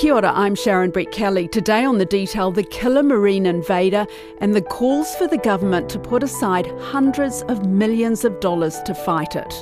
[0.00, 1.52] Kia ora, I'm Sharon Brettkelly.
[1.52, 4.06] Today on The Detail, the killer marine invader
[4.38, 8.94] and the calls for the government to put aside hundreds of millions of dollars to
[8.94, 9.52] fight it.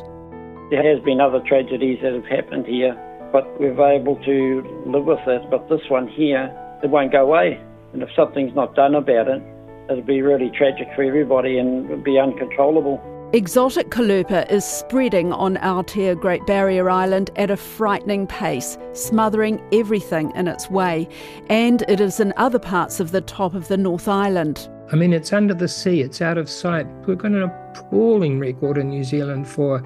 [0.71, 2.95] There has been other tragedies that have happened here,
[3.33, 5.51] but we're able to live with it.
[5.51, 7.61] But this one here, it won't go away.
[7.93, 9.43] And if something's not done about it,
[9.91, 13.03] it'll be really tragic for everybody and be uncontrollable.
[13.35, 20.33] Exotic caulerpa is spreading on Aotea Great Barrier Island at a frightening pace, smothering everything
[20.35, 21.07] in its way,
[21.51, 24.71] and it is in other parts of the top of the North Island.
[24.91, 26.87] I mean, it's under the sea, it's out of sight.
[27.07, 29.83] We've got an appalling record in New Zealand for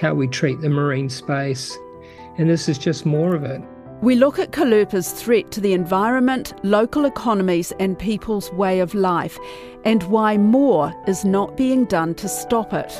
[0.00, 1.78] how we treat the marine space,
[2.38, 3.62] and this is just more of it.
[4.02, 9.38] We look at Caulerpa's threat to the environment, local economies, and people's way of life,
[9.84, 12.92] and why more is not being done to stop it.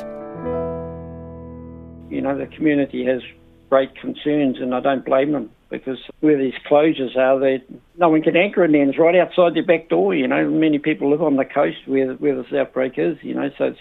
[2.09, 3.21] You know, the community has
[3.69, 7.63] great concerns, and I don't blame them because where these closures are, they
[7.97, 8.87] no one can anchor in there.
[8.87, 10.15] It's right outside their back door.
[10.15, 13.17] You know, many people live on the coast where where this outbreak is.
[13.21, 13.79] You know, so it's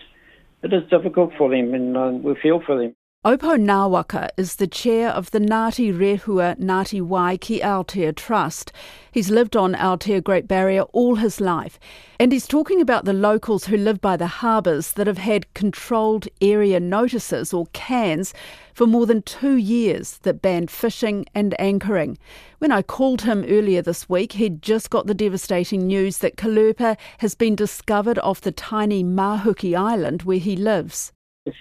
[0.62, 2.94] it is difficult for them, and uh, we feel for them.
[3.24, 8.70] Opo Ngāwaka is the chair of the Ngāti Rehua Ngāti Wai Ki Aotea Trust.
[9.12, 11.80] He's lived on Aotea Great Barrier all his life,
[12.20, 16.28] and he's talking about the locals who live by the harbours that have had controlled
[16.42, 18.34] area notices or cans
[18.74, 22.18] for more than two years that banned fishing and anchoring.
[22.58, 26.98] When I called him earlier this week, he'd just got the devastating news that Caulerpa
[27.20, 31.10] has been discovered off the tiny Mahuki Island where he lives.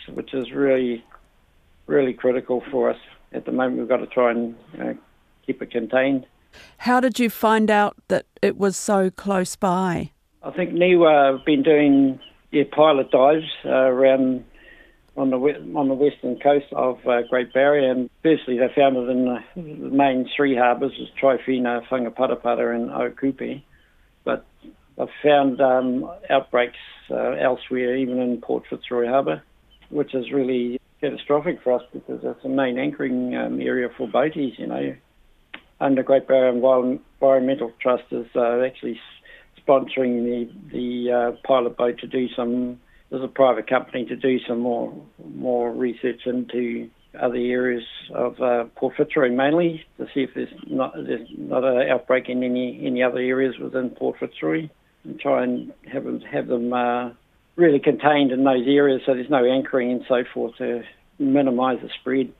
[0.09, 1.05] Which is really
[1.87, 2.97] really critical for us.
[3.31, 4.93] At the moment, we've got to try and uh,
[5.45, 6.25] keep it contained.
[6.77, 10.11] How did you find out that it was so close by?
[10.43, 12.19] I think NIWA have been doing
[12.51, 14.43] yeah, pilot dives uh, around
[15.15, 15.37] on the
[15.75, 19.89] on the western coast of uh, Great Barrier, and firstly they found it in the,
[19.89, 23.63] main three harbours, Tryphena, Whangaparapara and Okupe,
[24.23, 24.45] but
[24.99, 26.77] I've found um, outbreaks
[27.09, 29.41] uh, elsewhere, even in Port Fitzroy Harbour,
[29.89, 34.57] which is really catastrophic for us because that's the main anchoring um, area for boaties,
[34.57, 34.95] you know.
[35.81, 38.97] Under Great Barrier Environmental Trust is uh, actually
[39.67, 42.79] sponsoring the the uh, pilot boat to do some.
[43.09, 44.93] There's a private company to do some more
[45.35, 46.89] more research into
[47.19, 47.83] other areas
[48.15, 52.43] of uh, Port Fitzroy mainly to see if there's not there's not an outbreak in
[52.43, 54.69] any any other areas within Port Fitzroy
[55.03, 57.09] and try and have them have them uh,
[57.55, 60.83] really contained in those areas so there's no anchoring and so forth to
[61.19, 62.31] minimise the spread.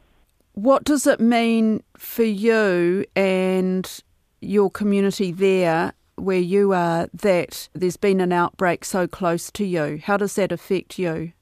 [0.54, 4.04] What does it mean for you and
[4.42, 10.00] your community there where you are that there's been an outbreak so close to you?
[10.04, 11.34] How does that affect you?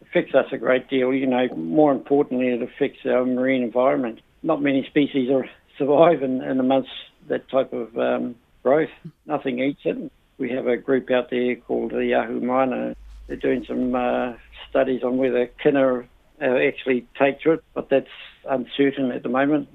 [0.00, 1.12] It affects us a great deal.
[1.14, 4.20] You know, more importantly, it affects our marine environment.
[4.42, 5.48] Not many species are,
[5.78, 6.90] survive in, in amongst
[7.28, 8.90] that type of um, growth.
[9.26, 10.12] Nothing eats it.
[10.38, 12.94] We have a group out there called the Yahoo Miner
[13.26, 14.34] they're doing some uh,
[14.68, 16.04] studies on whether kina uh,
[16.44, 18.06] actually take to it, but that's
[18.48, 19.68] uncertain at the moment.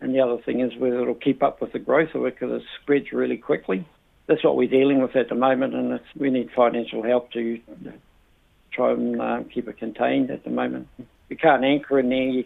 [0.00, 2.62] And the other thing is whether it'll keep up with the growth of it because
[2.62, 3.84] it spreads really quickly.
[4.26, 7.60] That's what we're dealing with at the moment, and we need financial help to
[8.72, 10.88] try and uh, keep it contained at the moment.
[11.28, 12.44] You can't anchor in there.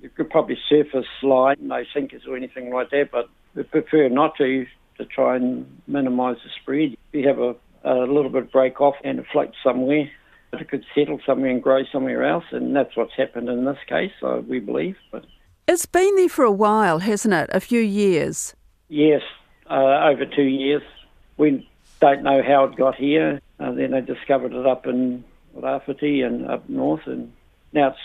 [0.00, 4.36] You could probably surface slide, no sinkers or anything like that, but we prefer not
[4.36, 4.66] to
[5.02, 6.96] to try and minimise the spread.
[7.12, 10.10] You have a a little bit of break off and it floats somewhere.
[10.52, 14.12] It could settle somewhere and grow somewhere else, and that's what's happened in this case,
[14.46, 14.96] we believe.
[15.10, 15.24] But
[15.66, 17.48] it's been there for a while, hasn't it?
[17.52, 18.54] A few years.
[18.88, 19.22] Yes,
[19.70, 20.82] uh, over two years.
[21.38, 21.66] We
[22.00, 23.40] don't know how it got here.
[23.58, 25.24] Uh, then they discovered it up in
[25.56, 27.32] Rāwhiti and up north, and
[27.72, 27.98] now it's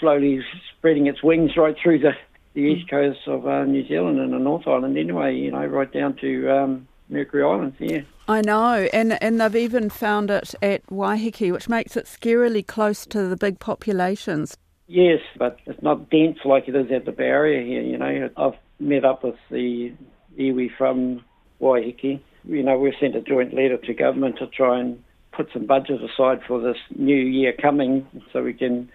[0.00, 0.40] slowly
[0.76, 2.12] spreading its wings right through the,
[2.54, 5.34] the east coast of uh, New Zealand and the North Island, anyway.
[5.36, 7.76] You know, right down to um, Mercury Islands.
[7.78, 8.02] Yeah.
[8.28, 13.04] I know, and and they've even found it at Waiheke, which makes it scarily close
[13.06, 14.56] to the big populations.
[14.86, 17.82] Yes, but it's not dense like it is at the barrier here.
[17.82, 19.92] You know, I've met up with the
[20.38, 21.24] iwi from
[21.60, 22.20] Waiheke.
[22.44, 26.00] You know, we've sent a joint letter to government to try and put some budget
[26.02, 28.90] aside for this new year coming, so we can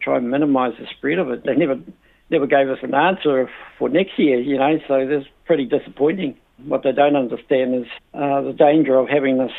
[0.00, 1.44] try and minimise the spread of it.
[1.44, 1.78] They never
[2.30, 4.40] never gave us an answer for next year.
[4.40, 6.36] You know, so that's pretty disappointing.
[6.64, 9.52] What they don't understand is uh, the danger of having this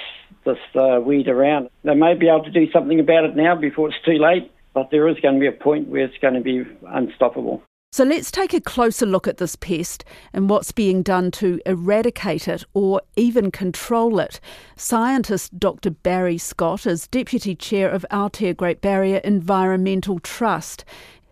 [0.46, 1.70] this uh, weed around.
[1.84, 4.90] They may be able to do something about it now before it's too late, but
[4.92, 7.62] there is going to be a point where it's going to be unstoppable.
[7.92, 12.48] So let's take a closer look at this pest and what's being done to eradicate
[12.48, 14.40] it or even control it.
[14.76, 15.90] Scientist Dr.
[15.90, 20.86] Barry Scott is Deputy Chair of Aotea Great Barrier Environmental Trust.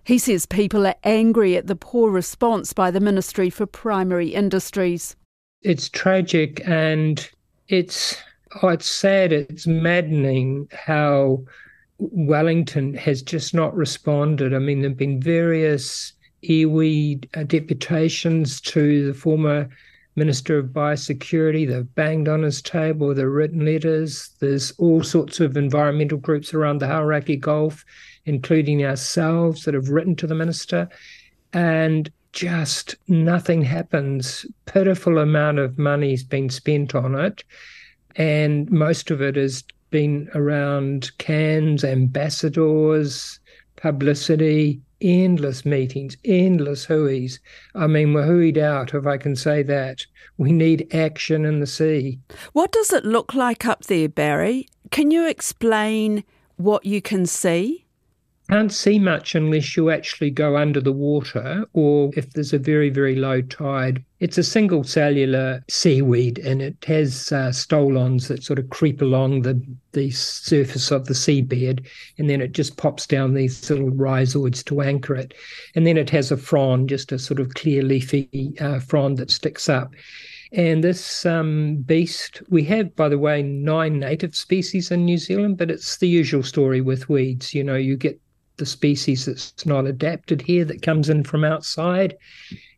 [0.07, 5.17] He says people are angry at the poor response by the Ministry for Primary Industries.
[5.63, 7.29] It's tragic and
[7.67, 8.15] it's
[8.63, 11.43] oh, it's sad, it's maddening how
[11.97, 14.53] Wellington has just not responded.
[14.53, 19.67] I mean, there have been various iwi deputations to the former
[20.17, 21.67] Minister of Biosecurity.
[21.67, 23.13] They've banged on his table.
[23.13, 24.31] They've written letters.
[24.39, 27.85] There's all sorts of environmental groups around the Hauraki Gulf,
[28.25, 30.89] including ourselves, that have written to the minister.
[31.53, 34.45] And just nothing happens.
[34.65, 37.43] Pitiful amount of money's been spent on it.
[38.15, 43.39] And most of it has been around cans, ambassadors,
[43.75, 47.39] publicity, endless meetings, endless hui's.
[47.75, 50.05] I mean, we're huied out, if I can say that.
[50.37, 52.19] We need action in the sea.
[52.53, 54.67] What does it look like up there, Barry?
[54.91, 56.23] Can you explain
[56.57, 57.86] what you can see?
[58.49, 62.89] Can't see much unless you actually go under the water or if there's a very,
[62.89, 64.03] very low tide.
[64.19, 69.41] It's a single cellular seaweed and it has uh, stolons that sort of creep along
[69.41, 69.61] the,
[69.91, 71.85] the surface of the seabed
[72.17, 75.33] and then it just pops down these little rhizoids to anchor it.
[75.75, 79.29] And then it has a frond, just a sort of clear leafy uh, frond that
[79.29, 79.93] sticks up.
[80.53, 85.57] And this um, beast, we have, by the way, nine native species in New Zealand,
[85.57, 87.53] but it's the usual story with weeds.
[87.53, 88.17] You know, you get
[88.57, 92.17] the species that's not adapted here that comes in from outside.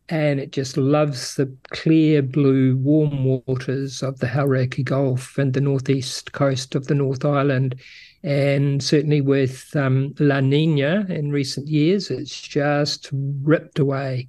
[0.08, 5.60] And it just loves the clear blue, warm waters of the Hauraki Gulf and the
[5.60, 7.80] northeast coast of the North Island.
[8.24, 14.26] And certainly with um, La Nina in recent years, it's just ripped away.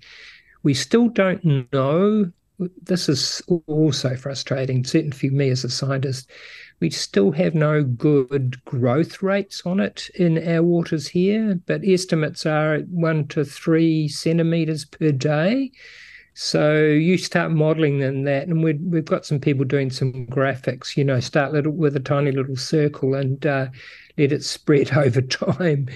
[0.64, 2.32] We still don't know.
[2.82, 6.32] This is also frustrating, certainly for me as a scientist
[6.82, 12.46] we still have no good growth rates on it in our waters here, but estimates
[12.46, 15.72] are one to three centimetres per day.
[16.34, 20.98] So you start modelling in that, and we've, we've got some people doing some graphics.
[20.98, 23.68] You know, start little with a tiny little circle and uh,
[24.18, 25.88] let it spread over time.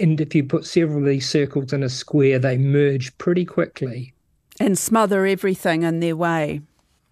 [0.00, 4.14] And if you put several of these circles in a square, they merge pretty quickly
[4.60, 6.60] and smother everything in their way.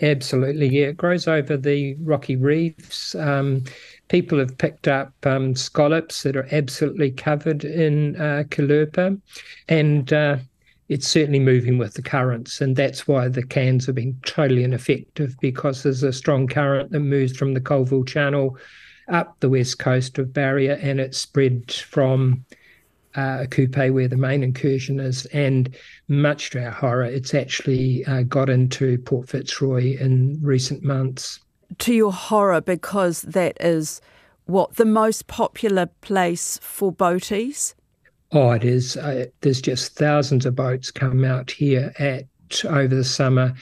[0.00, 0.88] Absolutely, yeah.
[0.88, 3.16] It grows over the rocky reefs.
[3.16, 3.64] Um,
[4.08, 9.20] people have picked up um, scallops that are absolutely covered in uh, Caulerpa,
[9.68, 10.36] and uh,
[10.88, 15.34] it's certainly moving with the currents, and that's why the cans have been totally ineffective
[15.40, 18.56] because there's a strong current that moves from the Colville Channel
[19.08, 22.44] up the west coast of Barrier, and it's spread from
[23.14, 25.74] uh, coupe where the main incursion is, and
[26.08, 31.40] much to our horror, it's actually uh, got into Port Fitzroy in recent months.
[31.78, 34.00] To your horror, because that is
[34.46, 37.74] what the most popular place for boaties.
[38.32, 38.96] Oh, it is.
[38.96, 42.24] Uh, there's just thousands of boats come out here at
[42.64, 43.54] over the summer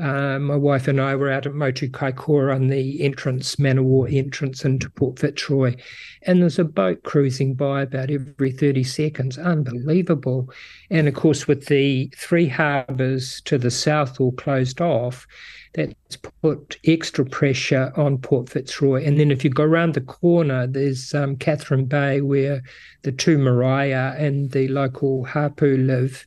[0.00, 4.64] uh, my wife and I were out at Motu Kaikoura on the entrance, Manawa entrance
[4.64, 5.76] into Port Fitzroy,
[6.22, 9.38] and there's a boat cruising by about every 30 seconds.
[9.38, 10.50] Unbelievable.
[10.90, 15.26] And of course, with the three harbours to the south all closed off,
[15.74, 19.04] that's put extra pressure on Port Fitzroy.
[19.04, 22.62] And then if you go around the corner, there's um, Katherine Bay, where
[23.02, 26.26] the two Mariah and the local Hapu live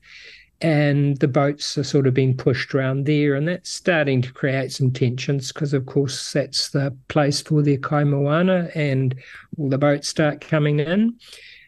[0.63, 4.71] and the boats are sort of being pushed around there, and that's starting to create
[4.71, 9.13] some tensions because, of course, that's the place for the kaimoana, and
[9.57, 11.15] all the boats start coming in.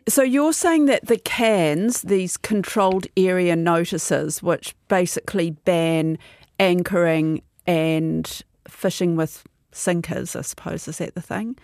[0.07, 6.17] So you're saying that the cans, these controlled area notices, which basically ban
[6.59, 11.57] anchoring and fishing with sinkers, I suppose, is that the thing?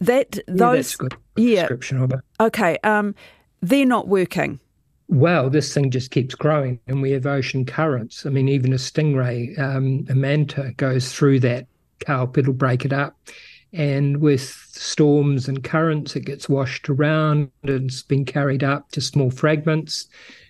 [0.00, 2.20] That those, yeah, that's a good yeah, of it.
[2.40, 3.14] Okay, um,
[3.60, 4.58] they're not working
[5.08, 8.24] well, this thing just keeps growing, and we have ocean currents.
[8.24, 11.66] I mean, even a stingray, um, a manta, goes through that
[12.00, 13.16] kelp, it'll break it up.
[13.72, 19.00] And with storms and currents, it gets washed around and it's been carried up to
[19.00, 20.06] small fragments.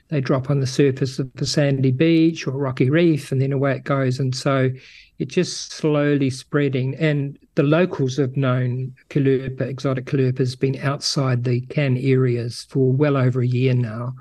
[0.08, 3.76] They drop on the surface of a sandy beach or rocky reef, and then away
[3.76, 4.20] it goes.
[4.20, 4.70] And so
[5.18, 6.94] it's just slowly spreading.
[6.96, 12.92] And the locals have known Caulerpa, exotic Caulerpa, has been outside the can areas for
[12.92, 14.14] well over a year now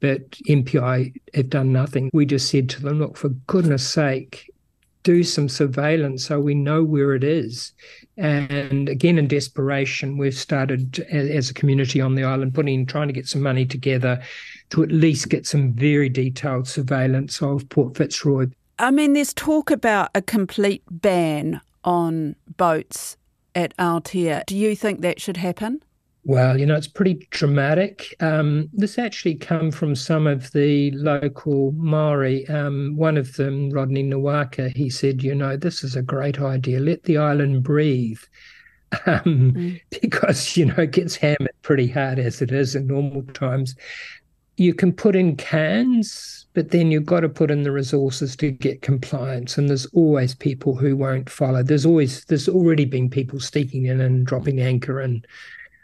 [0.00, 2.10] but MPI have done nothing.
[2.12, 4.52] We just said to them, look, for goodness sake,
[5.02, 7.72] do some surveillance so we know where it is.
[8.16, 13.06] And again, in desperation, we've started as a community on the island putting, in, trying
[13.08, 14.20] to get some money together
[14.70, 18.48] to at least get some very detailed surveillance of Port Fitzroy.
[18.78, 23.16] I mean, there's talk about a complete ban on boats
[23.54, 24.44] at Aotea.
[24.46, 25.82] Do you think that should happen?
[26.26, 28.16] Well, you know, it's pretty dramatic.
[28.18, 32.48] Um, this actually come from some of the local Maori.
[32.48, 36.80] Um, one of them, Rodney Ngāwaka, he said, you know, this is a great idea.
[36.80, 38.20] Let the island breathe.
[39.04, 39.80] Um, mm.
[40.00, 43.74] Because, you know, it gets hammered pretty hard as it is in normal times.
[44.56, 48.52] You can put in cans, but then you've got to put in the resources to
[48.52, 49.58] get compliance.
[49.58, 51.64] And there's always people who won't follow.
[51.64, 55.26] There's always, there's already been people sneaking in and dropping anchor and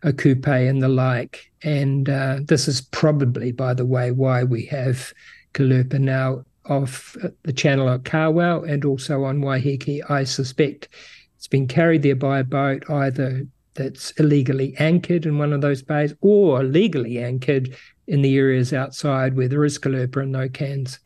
[0.02, 1.50] a coupe and the like.
[1.62, 5.12] And uh, this is probably, by the way, why we have
[5.54, 10.08] Caulerpa now off the channel at Kawau and also on Waiheke.
[10.10, 10.88] I suspect
[11.36, 15.82] it's been carried there by a boat either that's illegally anchored in one of those
[15.82, 17.74] bays or legally anchored
[18.06, 20.98] in the areas outside where there is Caulerpa and no cans.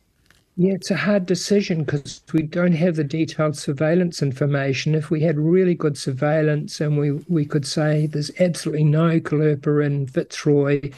[0.59, 4.95] Yeah, it's a hard decision because we don't have the detailed surveillance information.
[4.95, 9.85] If we had really good surveillance and we, we could say there's absolutely no Caulerpa
[9.85, 10.91] in Fitzroy,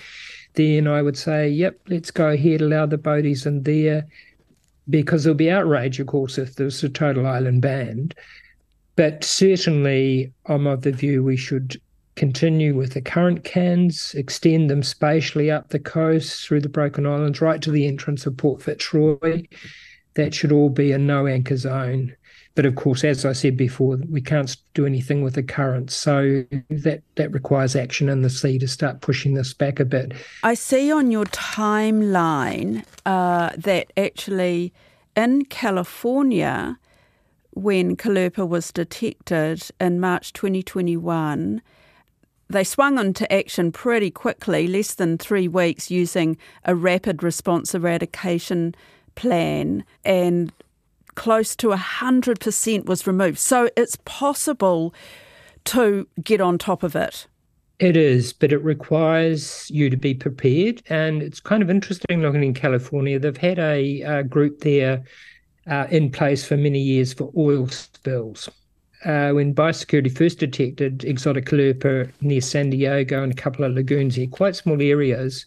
[0.53, 4.07] then I would say, yep, let's go ahead, allow the boaties in there,
[4.89, 8.13] because there'll be outrage, of course, if there's a total island ban.
[8.95, 11.81] But certainly, I'm of the view we should
[12.19, 17.39] continue with the current cans, extend them spatially up the coast through the Broken Islands
[17.39, 19.43] right to the entrance of Port Fitzroy.
[20.15, 22.13] That should all be a no anchor zone.
[22.55, 25.95] But of course, as I said before, we can't do anything with the currents.
[25.95, 30.11] So that, that requires action in the sea to start pushing this back a bit.
[30.43, 34.73] I see on your timeline uh, that actually
[35.15, 36.77] in California,
[37.51, 41.61] when Caulerpa was detected in March 2021,
[42.49, 48.73] they swung into action pretty quickly, less than three weeks, using a rapid response eradication
[49.15, 50.51] plan, and
[51.15, 53.37] close to 100% was removed.
[53.37, 54.93] So it's possible
[55.65, 57.27] to get on top of it.
[57.77, 60.81] It is, but it requires you to be prepared.
[60.89, 63.19] And it's kind of interesting looking in California.
[63.19, 65.03] They've had a, a group there
[65.67, 68.49] uh, in place for many years for oil spills
[69.05, 74.15] uh, when biosecurity first detected exotic Caulerpa near San Diego and a couple of lagoons
[74.15, 75.45] here, quite small areas,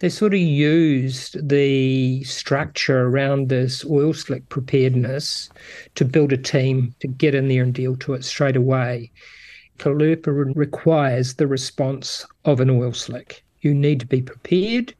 [0.00, 5.48] they sort of used the structure around this oil slick preparedness
[5.94, 9.10] to build a team to get in there and deal to it straight away.
[9.78, 13.44] Caulerpa requires the response of an oil slick.
[13.60, 14.94] You need to be prepared,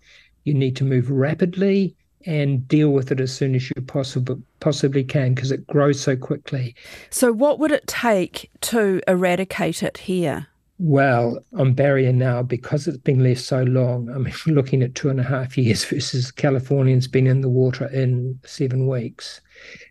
[0.44, 1.96] you need to move rapidly,
[2.26, 6.17] and deal with it as soon as you possible, possibly can because it grows so
[6.17, 6.75] quickly.
[7.11, 10.47] So, what would it take to eradicate it here?
[10.79, 15.11] Well, on barrier now, because it's been left so long, I mean, looking at two
[15.11, 19.41] and a half years versus Californians been in the water in seven weeks.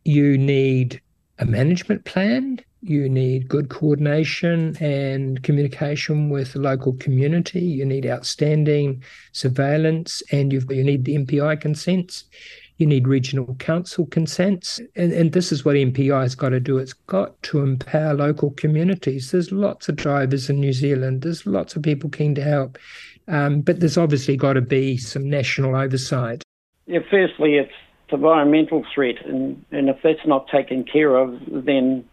[0.03, 1.01] You need
[1.39, 7.61] a management plan you need good coordination and communication with the local community.
[7.61, 12.25] You need outstanding surveillance, and you've, you need the MPI consents.
[12.77, 14.79] You need regional council consents.
[14.95, 16.79] And, and this is what MPI has got to do.
[16.79, 19.29] It's got to empower local communities.
[19.29, 22.79] There's lots of drivers in New Zealand, there's lots of people keen to help.
[23.27, 26.43] Um, but there's obviously got to be some national oversight.
[26.87, 27.71] Yeah, firstly, it's
[28.11, 32.03] environmental threat, and, and if that's not taken care of, then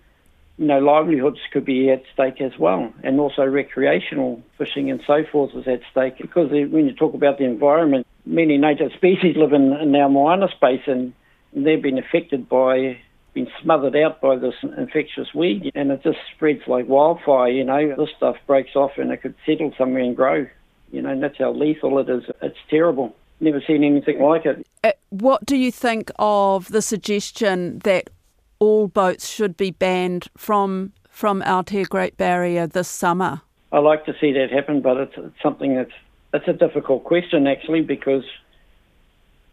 [0.59, 5.25] you know, livelihoods could be at stake as well, and also recreational fishing and so
[5.31, 6.19] forth is at stake.
[6.19, 10.49] Because when you talk about the environment, many native species live in, in our moana
[10.49, 11.13] space, and
[11.53, 12.99] they've been affected by
[13.35, 17.51] being smothered out by this infectious weed, and it just spreads like wildfire.
[17.51, 20.47] You know, this stuff breaks off and it could settle somewhere and grow.
[20.91, 22.25] You know, and that's how lethal it is.
[22.43, 23.15] It's terrible.
[23.41, 24.67] Never seen anything like it.
[24.83, 28.11] Uh, what do you think of the suggestion that
[28.61, 33.43] all boats should be banned from from Aotea Great Barrier this summer?
[33.73, 35.93] I like to see that happen, but it's, it's something that's
[36.33, 38.25] that's a difficult question actually because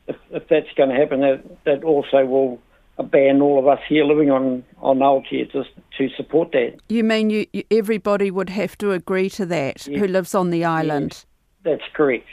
[0.08, 2.62] if, if that's going to happen, that that also will
[3.12, 5.64] ban all of us here living on on Aotea to
[5.98, 6.78] to support that.
[6.90, 10.64] You mean you, you everybody would have to agree to that who lives on the
[10.64, 11.26] island?
[11.64, 12.28] that's correct.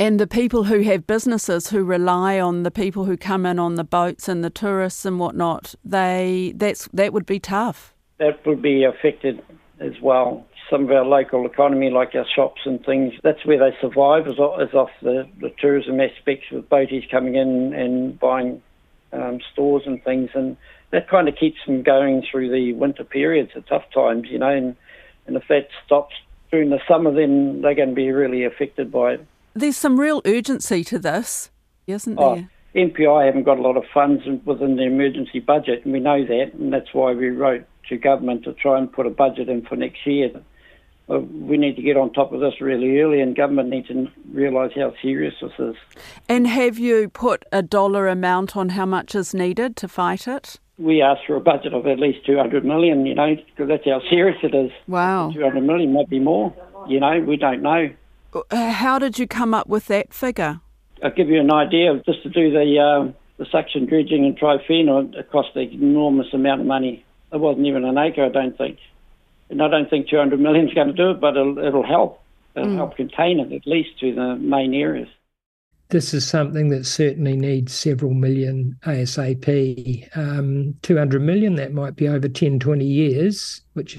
[0.00, 3.74] And the people who have businesses who rely on the people who come in on
[3.74, 7.94] the boats and the tourists and whatnot, they that's that would be tough.
[8.18, 9.42] That would be affected
[9.80, 10.46] as well.
[10.70, 14.34] Some of our local economy, like our shops and things, that's where they survive, is,
[14.34, 18.62] is off the, the tourism aspects with boaties coming in and buying
[19.12, 20.30] um, stores and things.
[20.34, 20.56] And
[20.90, 24.50] that kind of keeps them going through the winter periods, the tough times, you know.
[24.50, 24.76] And,
[25.26, 26.14] and if that stops
[26.52, 29.26] during the summer, then they're going to be really affected by it
[29.58, 31.50] there's some real urgency to this,
[31.86, 32.50] isn't oh, there?
[32.86, 36.54] MPI haven't got a lot of funds within the emergency budget, and we know that,
[36.54, 39.76] and that's why we wrote to government to try and put a budget in for
[39.76, 40.30] next year
[41.08, 44.72] we need to get on top of this really early, and government needs to realise
[44.74, 45.74] how serious this is.
[46.28, 50.60] And have you put a dollar amount on how much is needed to fight it?
[50.78, 54.02] We asked for a budget of at least 200 million, you know, because that's how
[54.10, 54.70] serious it is.
[54.86, 55.32] Wow.
[55.32, 56.54] 200 million might be more,
[56.86, 57.90] you know, we don't know.
[58.32, 60.60] Uh, how did you come up with that figure?
[61.02, 64.36] I'll give you an idea of just to do the, uh, the suction dredging and
[64.36, 67.04] Tryphena, it cost an enormous amount of money.
[67.32, 68.78] It wasn't even an acre, I don't think.
[69.50, 72.22] And I don't think 200 million is going to do it, but it'll, it'll help.
[72.54, 72.76] It'll mm.
[72.76, 75.08] help contain it at least to the main areas.
[75.90, 80.16] This is something that certainly needs several million ASAP.
[80.16, 83.98] Um, 200 million, that might be over 10, 20 years, which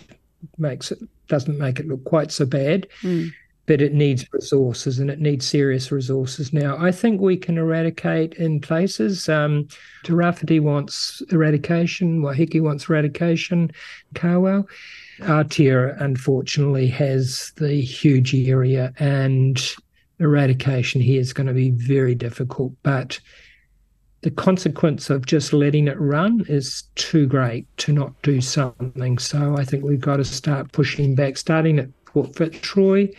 [0.57, 2.87] makes it doesn't make it look quite so bad.
[3.01, 3.31] Mm.
[3.69, 6.51] But it needs resources and it needs serious resources.
[6.51, 9.29] Now, I think we can eradicate in places.
[9.29, 9.67] Um,
[10.03, 13.69] Te wants eradication, Waiheke wants eradication,
[14.15, 14.67] Kawau.
[15.19, 19.61] Aotea, unfortunately, has the huge area, and
[20.19, 22.73] eradication here is going to be very difficult.
[22.81, 23.19] But
[24.21, 29.19] the consequence of just letting it run is too great to not do something.
[29.19, 33.09] So I think we've got to start pushing back, starting at Port Fitzroy,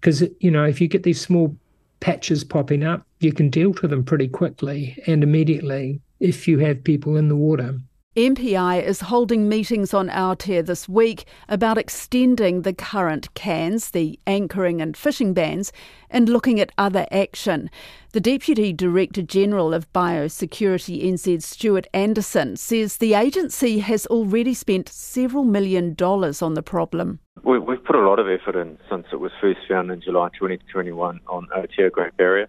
[0.00, 1.56] because you know if you get these small
[2.00, 6.84] patches popping up, you can deal to them pretty quickly and immediately if you have
[6.84, 7.78] people in the water.
[8.16, 14.80] MPI is holding meetings on Aotea this week about extending the current cans, the anchoring
[14.80, 15.70] and fishing bans,
[16.08, 17.68] and looking at other action.
[18.12, 24.88] The Deputy Director General of Biosecurity NZ, Stuart Anderson, says the agency has already spent
[24.88, 27.20] several million dollars on the problem.
[27.42, 31.20] We've put a lot of effort in since it was first found in July 2021
[31.28, 32.48] on Aotea Great Barrier.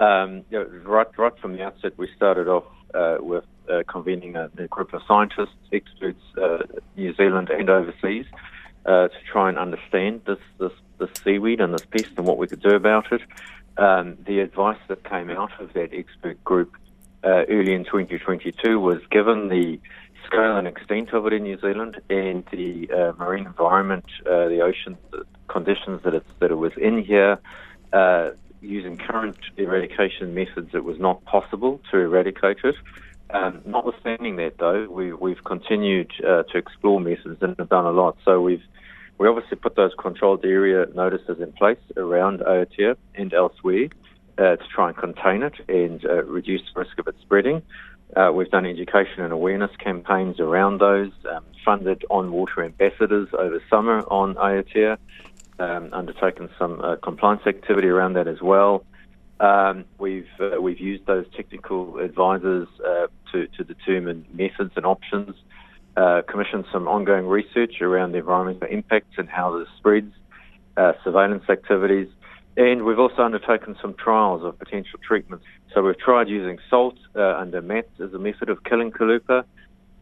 [0.00, 4.34] Um, you know, right, right from the outset, we started off uh, with uh, convening
[4.36, 6.58] a, a, group of scientists, experts, uh,
[6.96, 8.26] New Zealand and overseas,
[8.84, 12.48] uh, to try and understand this, this, this seaweed and this pest and what we
[12.48, 13.20] could do about it.
[13.76, 16.74] Um, the advice that came out of that expert group
[17.24, 19.78] uh, early in 2022 was given the
[20.26, 24.60] scale and extent of it in New Zealand and the uh, marine environment, uh, the
[24.60, 24.96] ocean
[25.48, 27.38] conditions that, it's, that it was in here,
[28.62, 32.76] using current eradication methods, it was not possible to eradicate it.
[33.30, 37.90] Um, notwithstanding that, though, we, we've continued uh, to explore methods and have done a
[37.90, 38.16] lot.
[38.24, 38.62] So we've
[39.18, 43.88] we obviously put those controlled area notices in place around Aotea and elsewhere
[44.38, 47.62] uh, to try and contain it and uh, reduce the risk of it spreading.
[48.14, 53.62] Uh, we've done education and awareness campaigns around those, um, funded on water ambassadors over
[53.70, 54.98] summer on Aotea,
[55.58, 58.84] um, undertaken some uh, compliance activity around that as well.
[59.40, 65.34] Um, we've uh, we've used those technical advisors uh, to to determine methods and options.
[65.96, 70.12] Uh, commissioned some ongoing research around the environmental impacts and how this spreads,
[70.76, 72.08] uh, surveillance activities,
[72.56, 75.44] and we've also undertaken some trials of potential treatments.
[75.74, 79.44] So we've tried using salt uh, under MATS as a method of killing Caulerpa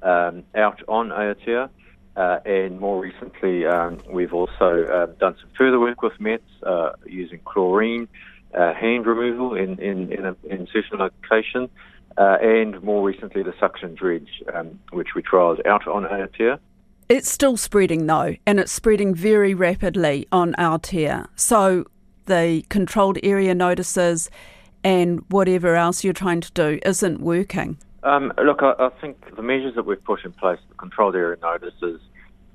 [0.03, 1.69] um, out on Aotea.
[2.17, 6.91] Uh, and more recently, um, we've also uh, done some further work with MATS uh,
[7.07, 8.09] using chlorine
[8.53, 11.69] uh, hand removal in, in, in, a, in certain location,
[12.19, 16.59] uh, and more recently the suction dredge, um, which we trialled out on Aotea.
[17.09, 21.29] It's still spreading though, and it's spreading very rapidly on Aotea.
[21.37, 21.87] So
[22.31, 24.31] the controlled area notices
[24.85, 27.77] and whatever else you're trying to do isn't working.
[28.05, 31.37] Um, look, I, I, think the measures that we've put in place, the controlled area
[31.43, 32.01] notices,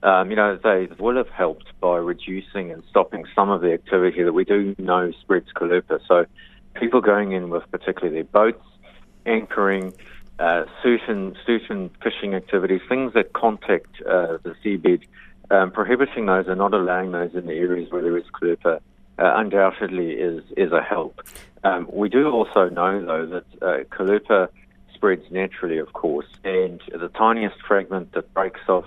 [0.01, 4.23] um, you know, they will have helped by reducing and stopping some of the activity
[4.23, 5.99] that we do know spreads Caulerpa.
[6.07, 6.25] So
[6.73, 8.65] people going in with particularly their boats,
[9.25, 9.93] anchoring,
[10.39, 15.03] uh, certain certain fishing activities, things that contact uh, the seabed,
[15.51, 18.79] um, prohibiting those and not allowing those in the areas where there is Caulerpa
[19.19, 21.21] uh, undoubtedly is is a help.
[21.63, 24.49] Um, we do also know though that uh, Caulerpa
[24.93, 28.85] spreads naturally, of course, and the tiniest fragment that breaks off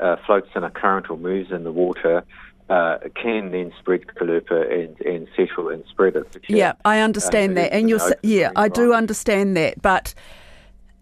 [0.00, 2.24] uh, floats in a current or moves in the water,
[2.68, 6.26] uh, can then spread Caulerpa and, and settle and spread it.
[6.48, 10.14] Yeah, I understand uh, that, and you're yeah, I do understand that, but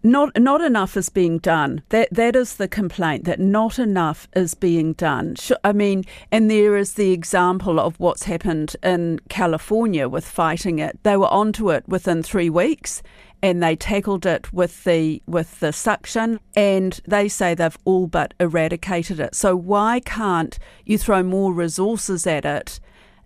[0.03, 1.81] not not enough is being done.
[1.89, 5.35] That that is the complaint that not enough is being done.
[5.63, 10.99] I mean, and there is the example of what's happened in California with fighting it.
[11.03, 13.03] They were onto it within three weeks,
[13.41, 18.33] and they tackled it with the with the suction and they say they've all but
[18.39, 19.35] eradicated it.
[19.35, 22.79] So why can't you throw more resources at it?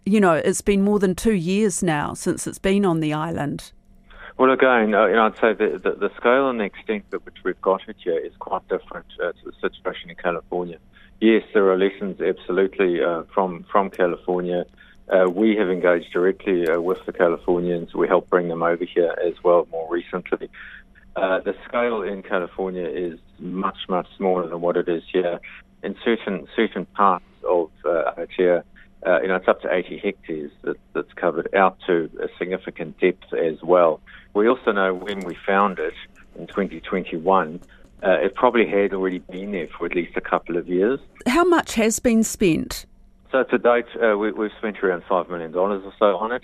[0.05, 3.71] You know, it's been more than 2 years now since it's been on the island.
[4.37, 7.25] Well, again, uh, you know, I'd say the, the, the, scale and the extent at
[7.25, 10.77] which we've got it here is quite different uh, to the situation in California.
[11.21, 14.65] Yes, there are lessons absolutely uh, from from California.
[15.07, 17.93] Uh, we have engaged directly uh, with the Californians.
[17.93, 20.49] We help bring them over here as well more recently.
[21.15, 25.39] Uh, the scale in California is much, much smaller than what it is here.
[25.81, 28.63] In certain certain parts of uh, Aotea,
[29.05, 32.99] uh, you know, it's up to 80 hectares that, that's covered out to a significant
[32.99, 34.01] depth as well.
[34.33, 35.93] We also know when we found it
[36.37, 37.59] in 2021,
[38.03, 40.99] uh, it probably had already been there for at least a couple of years.
[41.27, 42.85] How much has been spent?
[43.31, 46.43] So to date, uh, we, have spent around $5 million or so on it.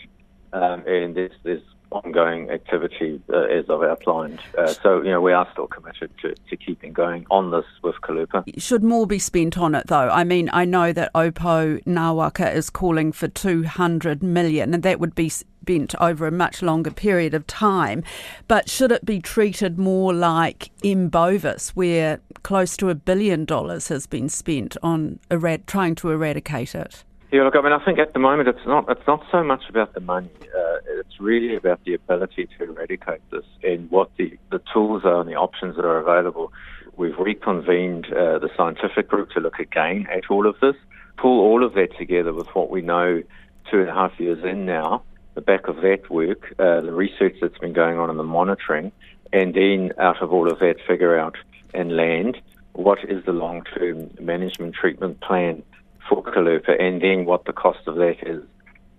[0.54, 4.40] Um, and there's, there's ongoing activity uh, as I've outlined.
[4.58, 7.96] Uh, so, you know, we are still committed to, to keeping going on this with
[8.02, 8.44] Caulerpa.
[8.62, 10.10] Should more be spent on it, though?
[10.10, 15.16] I mean, I know that Opo Ngāwaka is calling for 200 million, and that would
[15.16, 18.04] be spent over a much longer period of time.
[18.48, 21.10] But should it be treated more like M.
[21.10, 26.74] bovis, where close to a billion dollars has been spent on erad- trying to eradicate
[26.74, 27.04] it?
[27.32, 29.64] Yeah, look, I mean, I think at the moment it's not it's not so much
[29.70, 30.30] about the money.
[30.44, 35.22] Uh, it's really about the ability to eradicate this and what the, the tools are
[35.22, 36.52] and the options that are available.
[36.98, 40.76] We've reconvened uh, the scientific group to look again at all of this,
[41.16, 43.24] pull all of that together with what we know
[43.70, 45.02] two and a half years in now,
[45.36, 48.92] the back of that work, uh, the research that's been going on and the monitoring,
[49.32, 51.38] and then out of all of that, figure out
[51.74, 52.42] and land
[52.74, 55.64] what is the long term management treatment plan
[56.08, 58.44] for Caulerpa and then what the cost of that is.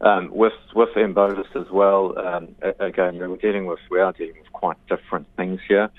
[0.01, 1.17] Um, with with M.
[1.17, 5.91] as well, um, again, we're dealing with we are dealing with quite different things here.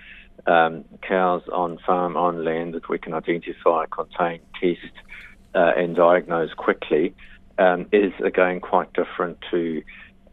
[0.46, 4.92] Um, cows on farm on land that we can identify, contain, test,
[5.56, 7.14] uh, and diagnose quickly
[7.58, 9.82] um, is again quite different to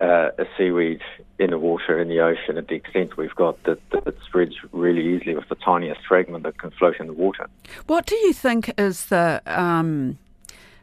[0.01, 1.01] uh, a seaweed
[1.39, 4.55] in the water in the ocean at the extent we've got that, that it spreads
[4.73, 7.47] really easily with the tiniest fragment that can float in the water.
[7.87, 10.19] What do you think is the um,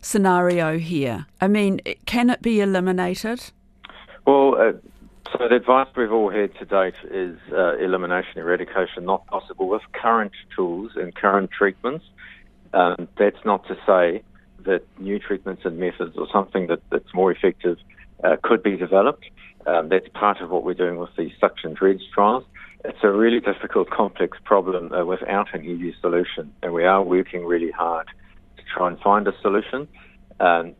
[0.08, 1.26] scenario here?
[1.41, 3.52] I mean, can it be eliminated?
[4.26, 4.72] Well, uh,
[5.32, 9.82] so the advice we've all had to date is uh, elimination, eradication, not possible with
[9.93, 12.06] current tools and current treatments.
[12.74, 14.24] Um, that's not to say
[14.65, 17.78] that new treatments and methods or something that, that's more effective
[18.24, 19.26] uh, could be developed.
[19.65, 22.46] Um, that's part of what we're doing with the suction dredge trials.
[22.86, 27.46] It's a really difficult, complex problem uh, without an easy solution, and we are working
[27.46, 28.08] really hard
[28.73, 29.88] try and find a solution.
[30.39, 30.75] Um,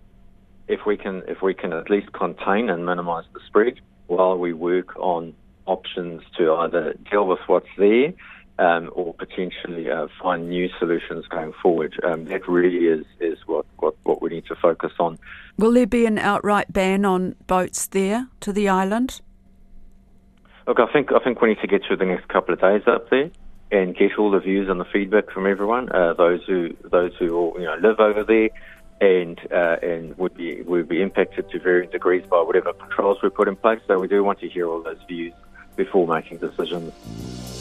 [0.68, 4.54] if we can, if we can at least contain and minimise the spread, while we
[4.54, 5.34] work on
[5.66, 8.14] options to either deal with what's there
[8.60, 12.00] um, or potentially uh, find new solutions going forward.
[12.04, 15.20] Um, that really is, is what, what, what we need to focus on.
[15.58, 19.22] Will there be an outright ban on boats there to the island?
[20.66, 22.82] Look, I think I think we need to get through the next couple of days
[22.88, 23.32] up there
[23.72, 27.36] and get all the views and the feedback from everyone, uh, those who those who
[27.36, 28.50] all, you know live over there,
[29.02, 33.30] and uh, and would be would be impacted to varying degrees by whatever controls we
[33.30, 33.82] put in place.
[33.88, 35.34] So we do want to hear all those views
[35.76, 37.57] before making decisions.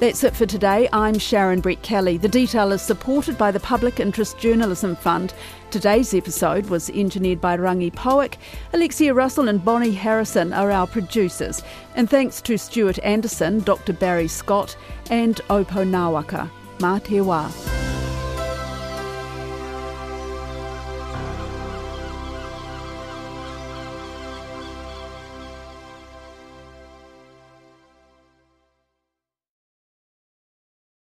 [0.00, 0.88] That's it for today.
[0.92, 2.20] I'm Sharon Brettkelly.
[2.20, 5.32] The detail is supported by the Public Interest Journalism Fund.
[5.70, 8.34] Today's episode was engineered by Rangi Powick.
[8.72, 11.62] Alexia Russell and Bonnie Harrison are our producers.
[11.94, 13.92] And thanks to Stuart Anderson, Dr.
[13.92, 14.76] Barry Scott,
[15.10, 16.50] and Opo Ngāwaka.
[16.80, 18.03] Mā te wā.